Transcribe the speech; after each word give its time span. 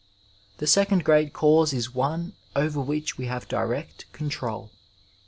The 0.57 0.65
second 0.65 1.05
great 1.05 1.31
cause 1.31 1.73
is 1.73 1.93
one 1.93 2.33
over 2.55 2.81
which 2.81 3.19
we 3.19 3.27
have 3.27 3.47
direct 3.47 4.11
control. 4.13 4.71